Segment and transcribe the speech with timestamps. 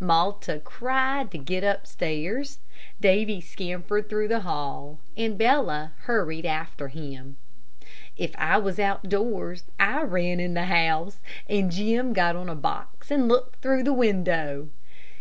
[0.00, 2.58] Malta cried to get upstairs,
[3.00, 7.36] Davy scampered through the hall, and Bella hurried after him.
[8.16, 13.12] If I was outdoors I ran in the house, and Jim got on a box
[13.12, 14.66] and looked through the window.